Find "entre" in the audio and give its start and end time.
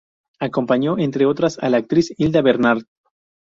0.97-1.27